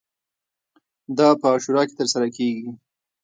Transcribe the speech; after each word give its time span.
دا 1.17 1.27
په 1.39 1.45
عاشورا 1.51 1.81
کې 1.87 1.95
ترسره 1.99 2.27
کیږي. 2.35 2.67